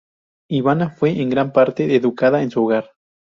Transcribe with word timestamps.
Ivana 0.49 0.89
fue, 0.89 1.21
en 1.21 1.29
gran 1.29 1.53
parte, 1.53 1.95
educada 1.95 2.41
en 2.41 2.49
su 2.49 2.63
hogar. 2.65 2.93